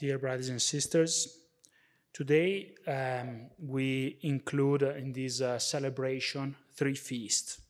dear 0.00 0.18
brothers 0.18 0.48
and 0.48 0.62
sisters. 0.62 1.40
Today 2.14 2.72
um, 2.86 3.50
we 3.58 4.16
include 4.22 4.80
in 4.82 5.12
this 5.12 5.42
uh, 5.42 5.58
celebration 5.58 6.56
three 6.74 6.94
feasts. 6.94 7.60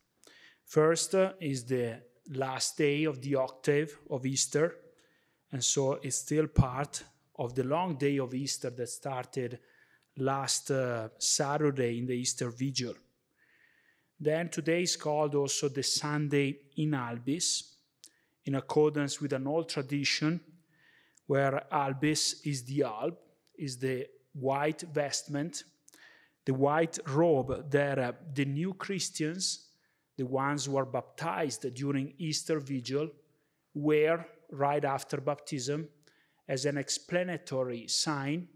First 0.64 1.16
uh, 1.16 1.32
is 1.40 1.64
the 1.64 2.00
last 2.30 2.78
day 2.78 3.02
of 3.02 3.20
the 3.20 3.34
octave 3.34 3.98
of 4.08 4.24
Easter, 4.24 4.76
and 5.50 5.62
so 5.64 5.94
it's 5.94 6.18
still 6.18 6.46
part 6.46 7.02
of 7.34 7.56
the 7.56 7.64
long 7.64 7.96
day 7.96 8.20
of 8.20 8.32
Easter 8.32 8.70
that 8.70 8.88
started 8.88 9.58
last 10.16 10.70
uh, 10.70 11.08
Saturday 11.18 11.98
in 11.98 12.06
the 12.06 12.14
Easter 12.14 12.50
Vigil. 12.50 12.94
Then 14.20 14.50
today 14.50 14.82
is 14.82 14.94
called 14.94 15.34
also 15.34 15.68
the 15.68 15.82
Sunday 15.82 16.58
in 16.76 16.92
Albis, 16.92 17.74
in 18.44 18.54
accordance 18.54 19.20
with 19.20 19.32
an 19.32 19.48
old 19.48 19.68
tradition 19.68 20.40
where 21.30 21.62
Albis 21.70 22.44
is 22.44 22.64
the 22.64 22.82
alb, 22.82 23.16
is 23.56 23.78
the 23.78 24.04
white 24.32 24.82
vestment, 24.92 25.62
the 26.44 26.52
white 26.52 26.98
robe 27.06 27.70
that 27.70 28.00
uh, 28.00 28.12
the 28.34 28.44
new 28.44 28.74
Christians, 28.74 29.68
the 30.16 30.26
ones 30.26 30.64
who 30.64 30.76
are 30.76 30.84
baptized 30.84 31.72
during 31.72 32.14
Easter 32.18 32.58
Vigil, 32.58 33.10
wear 33.74 34.26
right 34.50 34.84
after 34.84 35.20
baptism 35.20 35.88
as 36.48 36.64
an 36.64 36.76
explanatory 36.76 37.86
sign 37.86 38.48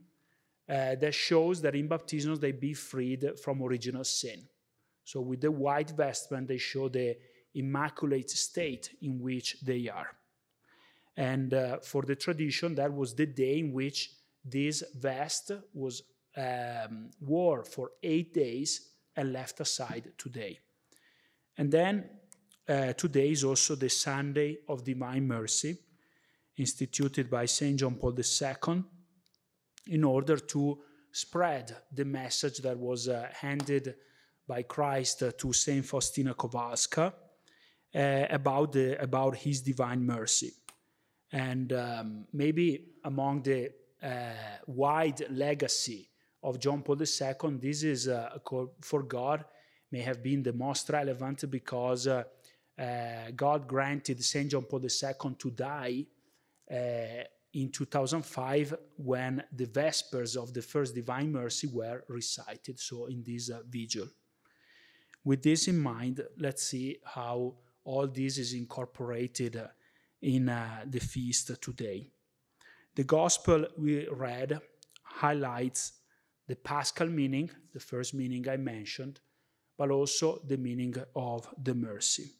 uh, 0.68 0.96
that 0.96 1.14
shows 1.14 1.60
that 1.62 1.76
in 1.76 1.86
baptism 1.86 2.34
they 2.34 2.50
be 2.50 2.74
freed 2.74 3.38
from 3.40 3.62
original 3.62 4.02
sin. 4.02 4.48
So 5.04 5.20
with 5.20 5.42
the 5.42 5.52
white 5.52 5.90
vestment, 5.90 6.48
they 6.48 6.58
show 6.58 6.88
the 6.88 7.16
immaculate 7.54 8.30
state 8.30 8.96
in 9.00 9.20
which 9.20 9.60
they 9.60 9.88
are. 9.88 10.16
And 11.16 11.54
uh, 11.54 11.78
for 11.78 12.02
the 12.02 12.16
tradition, 12.16 12.74
that 12.74 12.92
was 12.92 13.14
the 13.14 13.26
day 13.26 13.58
in 13.58 13.72
which 13.72 14.10
this 14.44 14.82
vest 14.98 15.52
was 15.72 16.02
um, 16.36 17.10
wore 17.20 17.64
for 17.64 17.90
eight 18.02 18.34
days 18.34 18.90
and 19.16 19.32
left 19.32 19.60
aside 19.60 20.12
today. 20.18 20.58
And 21.56 21.70
then 21.70 22.10
uh, 22.68 22.92
today 22.94 23.30
is 23.30 23.44
also 23.44 23.76
the 23.76 23.88
Sunday 23.88 24.58
of 24.68 24.84
Divine 24.84 25.26
Mercy, 25.26 25.78
instituted 26.56 27.30
by 27.30 27.46
St. 27.46 27.78
John 27.78 27.94
Paul 27.94 28.14
II 28.18 28.84
in 29.88 30.04
order 30.04 30.38
to 30.38 30.78
spread 31.12 31.76
the 31.92 32.04
message 32.04 32.58
that 32.58 32.76
was 32.76 33.08
uh, 33.08 33.28
handed 33.40 33.94
by 34.46 34.62
Christ 34.62 35.22
uh, 35.22 35.32
to 35.38 35.52
Saint 35.52 35.84
Faustina 35.84 36.34
Kowalska 36.34 37.12
uh, 37.94 38.26
about 38.30 38.72
the 38.72 39.00
about 39.00 39.36
His 39.36 39.62
divine 39.62 40.04
mercy, 40.04 40.52
and 41.34 41.72
um, 41.72 42.26
maybe 42.32 42.84
among 43.02 43.42
the 43.42 43.70
uh, 44.00 44.08
wide 44.66 45.26
legacy 45.30 46.08
of 46.44 46.60
John 46.60 46.82
Paul 46.82 47.00
II, 47.00 47.58
this 47.58 47.82
is 47.82 48.06
uh, 48.06 48.38
for 48.80 49.02
God 49.02 49.44
may 49.90 50.00
have 50.00 50.22
been 50.22 50.44
the 50.44 50.52
most 50.52 50.88
relevant 50.90 51.50
because 51.50 52.06
uh, 52.06 52.22
uh, 52.78 53.30
God 53.34 53.66
granted 53.66 54.22
Saint 54.24 54.52
John 54.52 54.62
Paul 54.62 54.82
II 54.84 55.34
to 55.38 55.50
die 55.50 56.06
in 57.54 57.70
2005 57.70 58.74
when 58.96 59.42
the 59.52 59.66
Vespers 59.66 60.36
of 60.36 60.52
the 60.52 60.62
First 60.62 60.94
Divine 60.94 61.32
Mercy 61.32 61.68
were 61.68 62.04
recited, 62.08 62.78
so 62.78 63.06
in 63.06 63.22
this 63.24 63.50
uh, 63.50 63.60
vigil. 63.68 64.08
With 65.24 65.42
this 65.42 65.68
in 65.68 65.78
mind, 65.78 66.22
let's 66.38 66.64
see 66.64 66.98
how 67.04 67.54
all 67.84 68.06
this 68.06 68.38
is 68.38 68.52
incorporated 68.52 69.56
uh, 69.56 69.68
in 70.24 70.48
uh, 70.48 70.84
the 70.86 71.00
feast 71.00 71.50
today. 71.60 72.08
The 72.94 73.04
Gospel 73.04 73.66
we 73.76 74.08
read 74.08 74.58
highlights 75.02 75.92
the 76.46 76.56
Paschal 76.56 77.08
meaning, 77.08 77.50
the 77.72 77.80
first 77.80 78.14
meaning 78.14 78.48
I 78.48 78.56
mentioned, 78.56 79.20
but 79.76 79.90
also 79.90 80.40
the 80.46 80.56
meaning 80.56 80.94
of 81.14 81.46
the 81.62 81.74
mercy. 81.74 82.30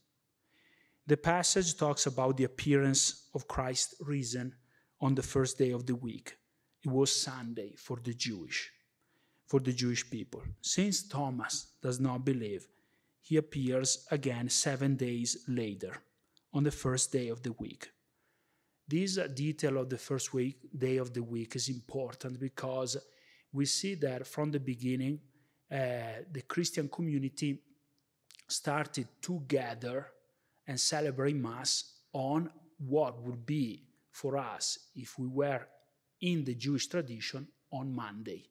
The 1.07 1.19
passage 1.19 1.77
talks 1.77 2.07
about 2.07 2.39
the 2.39 2.45
appearance 2.45 3.29
of 3.35 3.47
Christ 3.47 3.97
risen 4.01 4.55
on 5.01 5.15
the 5.15 5.23
first 5.23 5.59
day 5.59 5.71
of 5.71 5.85
the 5.85 5.95
week. 5.95 6.39
It 6.85 6.91
was 6.91 7.15
Sunday 7.15 7.75
for 7.77 7.99
the 8.03 8.15
Jewish, 8.15 8.71
for 9.47 9.61
the 9.61 9.73
Jewish 9.73 10.09
people. 10.09 10.43
Since 10.63 11.09
Thomas 11.09 11.67
does 11.83 12.01
not 12.01 12.25
believe, 12.25 12.67
he 13.21 13.37
appears 13.37 14.07
again 14.11 14.49
seven 14.49 14.97
days 14.97 15.45
later, 15.49 15.99
on 16.55 16.63
the 16.63 16.71
first 16.71 17.13
day 17.13 17.29
of 17.29 17.43
the 17.43 17.53
week. 17.53 17.91
This 18.87 19.19
detail 19.35 19.79
of 19.79 19.91
the 19.91 19.99
first 19.99 20.33
week, 20.33 20.57
day 20.77 20.99
of 20.99 21.13
the 21.13 21.23
week 21.23 21.57
is 21.57 21.69
important 21.69 22.39
because 22.39 22.97
we 23.53 23.67
see 23.67 23.95
that 23.97 24.27
from 24.27 24.51
the 24.51 24.61
beginning, 24.61 25.21
uh, 25.71 26.23
the 26.31 26.43
Christian 26.47 26.89
community 26.89 27.61
started 28.49 29.09
to 29.23 29.43
gather 29.49 30.07
and 30.67 30.79
celebrate 30.79 31.37
Mass 31.37 31.93
on 32.13 32.51
what 32.79 33.21
would 33.23 33.45
be 33.45 33.83
for 34.11 34.37
us 34.37 34.79
if 34.95 35.19
we 35.19 35.27
were 35.27 35.67
in 36.21 36.45
the 36.45 36.55
Jewish 36.55 36.87
tradition 36.87 37.49
on 37.73 37.95
Monday. 37.95 38.45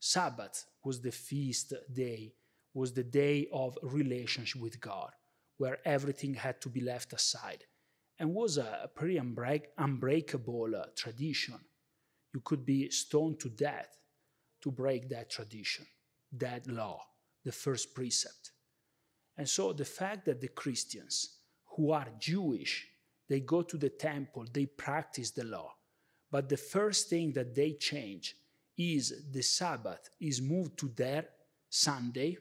Sabbath 0.00 0.66
was 0.84 1.00
the 1.00 1.12
feast 1.12 1.74
day, 1.92 2.32
was 2.74 2.92
the 2.92 3.04
day 3.04 3.46
of 3.52 3.78
relationship 3.82 4.60
with 4.60 4.80
God, 4.80 5.10
where 5.60 5.78
everything 5.84 6.32
had 6.32 6.60
to 6.62 6.70
be 6.70 6.80
left 6.80 7.12
aside, 7.12 7.64
and 8.18 8.34
was 8.34 8.56
a 8.56 8.90
pretty 8.94 9.18
unbreak, 9.18 9.64
unbreakable 9.76 10.74
uh, 10.74 10.84
tradition. 10.96 11.60
You 12.32 12.40
could 12.40 12.64
be 12.64 12.88
stoned 12.90 13.40
to 13.40 13.50
death 13.50 14.00
to 14.62 14.70
break 14.70 15.10
that 15.10 15.28
tradition, 15.28 15.86
that 16.32 16.66
law, 16.66 17.02
the 17.44 17.52
first 17.52 17.94
precept. 17.94 18.52
And 19.36 19.46
so 19.46 19.74
the 19.74 19.84
fact 19.84 20.24
that 20.24 20.40
the 20.40 20.48
Christians 20.48 21.40
who 21.76 21.92
are 21.92 22.08
Jewish 22.18 22.86
they 23.28 23.40
go 23.40 23.62
to 23.62 23.76
the 23.76 23.90
temple, 23.90 24.44
they 24.52 24.66
practice 24.66 25.30
the 25.30 25.44
law. 25.44 25.72
But 26.32 26.48
the 26.48 26.56
first 26.56 27.08
thing 27.08 27.32
that 27.34 27.54
they 27.54 27.74
change 27.74 28.34
is 28.76 29.22
the 29.30 29.42
Sabbath 29.42 30.10
is 30.20 30.42
moved 30.42 30.76
to 30.78 30.88
their 30.96 31.28
Sunday, 31.68 32.38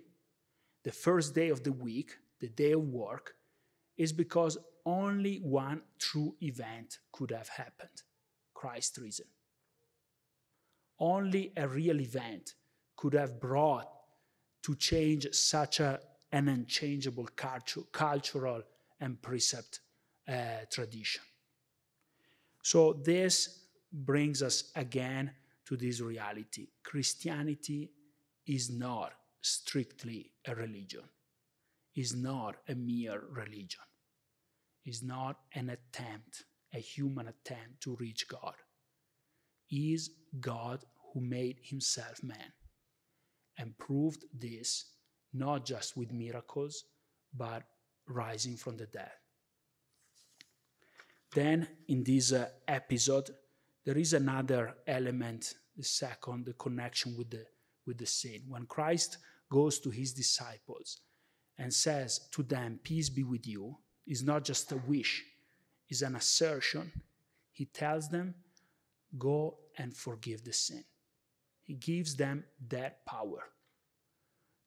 the 0.84 0.92
first 0.92 1.36
day 1.36 1.50
of 1.50 1.64
the 1.64 1.72
week, 1.72 2.16
the 2.40 2.50
day 2.50 2.72
of 2.72 2.82
work, 2.82 3.36
is 3.98 4.14
because 4.14 4.58
only 4.86 5.38
one 5.38 5.82
true 6.00 6.36
event 6.42 7.00
could 7.12 7.32
have 7.32 7.50
happened 7.50 8.04
Christ's 8.54 8.98
risen. 9.00 9.26
Only 11.00 11.54
a 11.56 11.68
real 11.68 12.02
event 12.02 12.56
could 12.96 13.14
have 13.14 13.40
brought 13.40 13.88
to 14.64 14.76
change 14.76 15.28
such 15.32 15.80
a, 15.80 16.00
an 16.32 16.48
unchangeable 16.48 17.28
culture, 17.36 17.82
cultural 17.92 18.62
and 19.00 19.22
precept 19.22 19.80
uh, 20.28 20.66
tradition. 20.70 21.22
So, 22.62 22.94
this 22.94 23.62
brings 23.92 24.44
us 24.44 24.72
again 24.76 25.32
to 25.66 25.78
this 25.78 26.02
reality 26.02 26.68
Christianity 26.84 27.92
is 28.46 28.70
not 28.70 29.14
strictly 29.42 30.32
a 30.46 30.56
religion, 30.56 31.04
is 31.96 32.16
not 32.16 32.56
a 32.68 32.76
mere 32.76 33.22
religion, 33.32 33.82
is 34.86 35.04
not 35.04 35.38
an 35.54 35.70
attempt, 35.70 36.44
a 36.74 36.80
human 36.80 37.28
attempt 37.28 37.82
to 37.82 37.96
reach 38.00 38.28
God. 38.28 38.56
Is 39.72 40.12
God 40.40 40.84
who 41.14 41.22
made 41.22 41.58
himself 41.62 42.24
man 42.24 42.54
and 43.58 43.78
proved 43.78 44.24
this 44.34 44.86
not 45.34 45.66
just 45.66 45.96
with 45.96 46.12
miracles, 46.12 46.86
but 47.36 47.64
rising 48.08 48.56
from 48.56 48.78
the 48.78 48.88
dead. 48.88 49.12
Then, 51.34 51.68
in 51.88 52.04
this 52.04 52.32
uh, 52.32 52.50
episode, 52.68 53.30
there 53.86 53.98
is 53.98 54.14
another 54.14 54.76
element, 54.88 55.54
the 55.78 55.84
second, 55.84 56.46
the 56.46 56.54
connection 56.54 57.16
with 57.18 57.30
the, 57.30 57.46
with 57.86 58.00
the 58.00 58.08
sin. 58.08 58.42
When 58.48 58.66
Christ 58.66 59.18
goes 59.52 59.80
to 59.80 59.92
his 59.92 60.14
disciples 60.14 61.02
and 61.60 61.74
says 61.74 62.22
to 62.32 62.42
them, 62.42 62.80
Peace 62.84 63.10
be 63.10 63.24
with 63.24 63.46
you, 63.46 63.78
is 64.08 64.24
not 64.24 64.44
just 64.44 64.72
a 64.72 64.78
wish, 64.88 65.24
is 65.90 66.02
an 66.02 66.16
assertion. 66.16 66.92
He 67.52 67.66
tells 67.66 68.10
them, 68.10 68.34
Go 69.18 69.58
and 69.78 69.96
forgive 69.96 70.44
the 70.44 70.54
sin. 70.54 70.84
He 71.62 71.74
gives 71.74 72.16
them 72.16 72.46
that 72.70 73.06
power. 73.06 73.44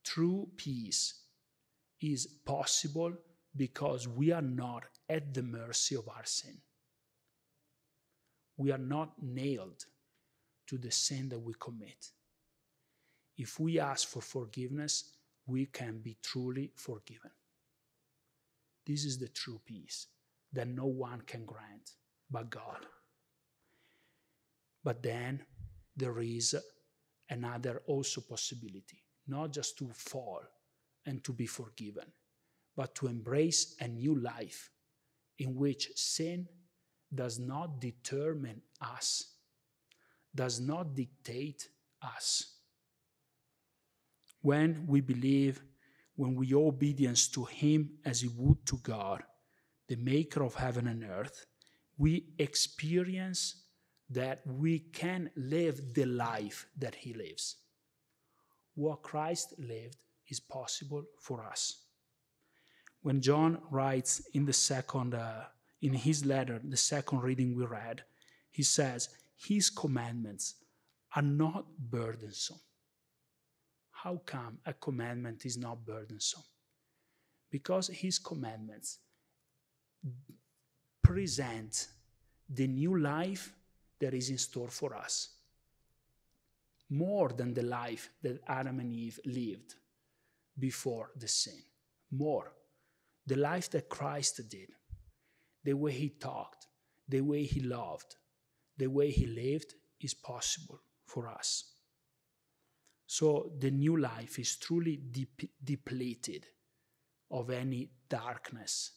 True 0.05 0.49
peace 0.57 1.15
is 2.01 2.27
possible 2.27 3.13
because 3.57 4.07
we 4.07 4.31
are 4.31 4.43
not 4.43 4.85
at 5.09 5.33
the 5.33 5.43
mercy 5.43 5.95
of 5.95 6.09
our 6.09 6.25
sin. 6.25 6.59
We 8.57 8.71
are 8.71 8.79
not 8.79 9.15
nailed 9.23 9.87
to 10.67 10.77
the 10.77 10.91
sin 10.91 11.29
that 11.31 11.39
we 11.39 11.55
commit. 11.59 12.11
If 13.37 13.59
we 13.59 13.79
ask 13.79 14.09
for 14.09 14.21
forgiveness, 14.21 15.13
we 15.47 15.67
can 15.67 15.99
be 15.99 16.17
truly 16.23 16.73
forgiven. 16.77 17.31
This 18.87 19.05
is 19.05 19.19
the 19.19 19.29
true 19.29 19.61
peace 19.65 20.07
that 20.53 20.69
no 20.69 20.87
one 20.87 21.21
can 21.23 21.45
grant 21.45 21.91
but 22.31 22.51
God. 22.51 22.87
But 24.85 25.03
then 25.03 25.45
there 25.97 26.19
is 26.21 26.55
another 27.29 27.83
also 27.87 28.21
possibility, 28.21 29.05
not 29.29 29.53
just 29.53 29.79
to 29.79 29.89
fall 29.95 30.41
and 31.07 31.23
to 31.25 31.33
be 31.33 31.47
forgiven, 31.47 32.07
but 32.77 32.95
to 32.97 33.07
embrace 33.07 33.77
a 33.81 33.89
new 33.89 34.19
life 34.19 34.71
in 35.39 35.55
which 35.55 35.89
sin 35.95 36.49
does 37.15 37.39
not 37.39 37.81
determine 37.81 38.63
us, 38.81 39.35
does 40.35 40.61
not 40.61 40.95
dictate 40.95 41.69
us. 42.01 42.62
When 44.43 44.85
we 44.87 45.01
believe, 45.01 45.63
when 46.17 46.35
we 46.35 46.53
owe 46.55 46.69
obedience 46.69 47.29
to 47.29 47.45
Him 47.45 47.93
as 48.05 48.21
He 48.21 48.29
would 48.29 48.65
to 48.67 48.79
God, 48.83 49.23
the 49.89 49.97
Maker 49.97 50.45
of 50.45 50.55
heaven 50.55 50.87
and 50.87 51.05
earth, 51.05 51.47
we 51.97 52.27
experience 52.39 53.65
that 54.11 54.43
we 54.47 54.81
can 54.81 55.31
live 55.37 55.95
the 55.95 56.05
life 56.05 56.67
that 56.79 56.95
He 56.95 57.15
lives. 57.15 57.57
What 58.75 59.03
Christ 59.03 59.55
lived 59.59 59.99
is 60.29 60.41
possible 60.41 61.05
for 61.19 61.45
us. 61.45 61.85
When 63.03 63.21
John 63.21 63.59
writes 63.71 64.23
in 64.33 64.47
the 64.47 64.53
second, 64.53 65.15
uh, 65.15 65.45
in 65.83 65.93
his 65.93 66.25
letter, 66.25 66.61
the 66.63 66.77
second 66.77 67.23
reading 67.23 67.57
we 67.57 67.65
read, 67.65 68.05
he 68.51 68.63
says, 68.63 69.09
His 69.37 69.69
commandments 69.69 70.55
are 71.17 71.23
not 71.23 71.67
burdensome. 71.79 72.61
How 74.03 74.21
come 74.27 74.59
a 74.67 74.73
commandment 74.73 75.47
is 75.47 75.57
not 75.57 75.85
burdensome? 75.85 76.43
Because 77.51 77.87
His 77.87 78.19
commandments 78.19 78.99
present 81.05 81.87
the 82.49 82.67
new 82.67 82.99
life 82.99 83.55
that 84.01 84.13
is 84.13 84.29
in 84.29 84.39
store 84.39 84.71
for 84.71 84.97
us. 84.97 85.29
More 86.91 87.29
than 87.29 87.55
the 87.55 87.63
life 87.63 88.11
that 88.23 88.43
Adam 88.49 88.81
and 88.81 88.93
Eve 88.93 89.21
lived 89.25 89.77
before 90.59 91.11
the 91.17 91.29
sin. 91.29 91.63
More. 92.11 92.53
The 93.27 93.37
life 93.37 93.71
that 93.71 93.89
Christ 93.89 94.41
did. 94.49 94.71
The 95.63 95.75
way 95.75 95.93
he 95.93 96.09
talked. 96.09 96.67
The 97.09 97.21
way 97.21 97.45
he 97.45 97.61
loved. 97.61 98.17
The 98.77 98.89
way 98.89 99.13
he 99.13 99.27
lived 99.27 99.75
is 100.01 100.13
possible 100.13 100.81
for 101.07 101.29
us. 101.29 101.73
So 103.13 103.53
the 103.59 103.71
new 103.71 103.99
life 103.99 104.39
is 104.39 104.57
truly 104.57 104.97
de- 104.97 105.51
depleted 105.63 106.47
of 107.31 107.51
any 107.51 107.91
darkness, 108.09 108.93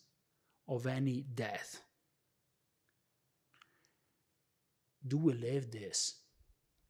of 0.69 0.87
any 0.87 1.23
death. 1.23 1.81
Do 5.05 5.17
we 5.17 5.33
live 5.33 5.69
this 5.69 6.15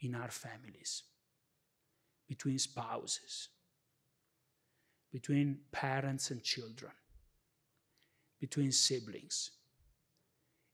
in 0.02 0.14
our 0.14 0.30
families, 0.30 1.02
between 2.28 2.60
spouses, 2.60 3.50
between 5.12 5.62
parents 5.72 6.30
and 6.30 6.44
children, 6.44 6.92
between 8.40 8.72
siblings, 8.72 9.50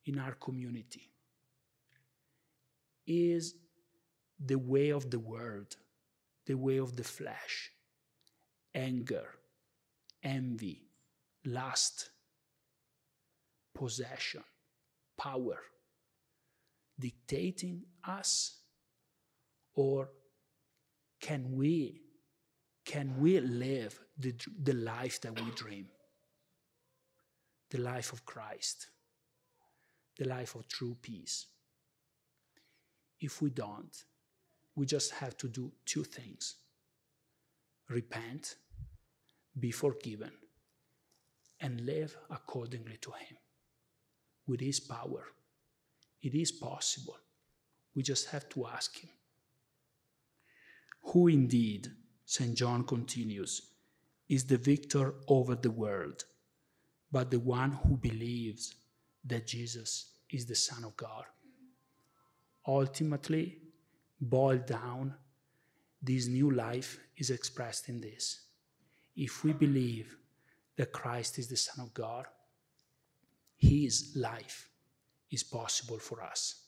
in 0.06 0.20
our 0.20 0.34
community? 0.34 1.14
Is 3.08 3.56
the 4.38 4.60
way 4.60 4.90
of 4.90 5.10
the 5.10 5.20
world, 5.20 5.78
the 6.52 6.58
way 6.58 6.80
of 6.80 6.98
the 6.98 7.04
flesh, 7.04 7.72
anger, 8.76 9.28
envy, 10.22 10.82
lust, 11.46 12.10
possession, 13.74 14.44
power, 15.18 15.60
dictating 17.00 17.84
us? 18.06 18.58
Or 19.76 20.10
can 21.22 21.56
we, 21.56 22.02
can 22.84 23.18
we 23.18 23.40
live 23.40 23.98
the, 24.18 24.36
the 24.62 24.74
life 24.74 25.22
that 25.22 25.40
we 25.40 25.52
dream? 25.52 25.88
The 27.70 27.78
life 27.78 28.12
of 28.12 28.26
Christ, 28.26 28.90
the 30.18 30.28
life 30.28 30.56
of 30.56 30.68
true 30.68 30.98
peace. 31.02 31.46
If 33.22 33.42
we 33.42 33.52
don't, 33.52 33.96
we 34.76 34.86
just 34.86 35.12
have 35.12 35.38
to 35.38 35.48
do 35.48 35.72
two 35.86 36.04
things 36.04 36.56
repent, 37.90 38.56
be 39.60 39.70
forgiven, 39.72 40.32
and 41.60 41.82
live 41.82 42.16
accordingly 42.30 42.98
to 43.02 43.12
Him 43.12 43.38
with 44.48 44.62
His 44.62 44.80
power. 44.80 45.26
It 46.22 46.34
is 46.34 46.52
possible. 46.52 47.18
We 47.96 48.04
just 48.04 48.30
have 48.30 48.48
to 48.50 48.68
ask 48.68 48.98
Him. 48.98 49.10
Who 51.04 51.28
indeed, 51.28 51.90
St. 52.26 52.56
John 52.56 52.86
continues, 52.86 53.62
is 54.30 54.46
the 54.46 54.58
victor 54.58 55.16
over 55.28 55.56
the 55.56 55.72
world, 55.72 56.24
but 57.12 57.30
the 57.30 57.40
one 57.40 57.72
who 57.72 57.98
believes 57.98 58.74
that 59.26 59.48
Jesus 59.48 60.14
is 60.30 60.46
the 60.46 60.56
Son 60.56 60.86
of 60.86 60.96
God. 60.96 61.26
Ultimately, 62.66 63.58
boiled 64.22 64.66
down, 64.66 65.16
this 66.02 66.28
new 66.28 66.52
life 66.52 67.00
is 67.18 67.30
expressed 67.30 67.90
in 67.90 68.00
this. 68.00 68.42
If 69.16 69.44
we 69.44 69.54
believe 69.54 70.16
that 70.78 70.92
Christ 70.92 71.38
is 71.40 71.48
the 71.48 71.58
Son 71.58 71.84
of 71.84 71.94
God, 71.94 72.26
His 73.58 74.14
life 74.16 74.70
is 75.30 75.44
possible 75.44 76.00
for 76.00 76.22
us. 76.24 76.61